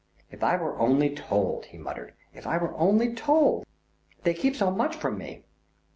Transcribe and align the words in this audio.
If 0.31 0.43
I 0.43 0.55
were 0.57 0.75
only 0.79 1.13
told," 1.13 1.65
he 1.65 1.77
muttered, 1.77 2.15
"if 2.33 2.47
I 2.47 2.57
were 2.57 2.73
only 2.73 3.13
told. 3.13 3.67
They 4.23 4.33
keep 4.33 4.55
so 4.55 4.71
much 4.71 4.95
from 4.95 5.19
me." 5.19 5.43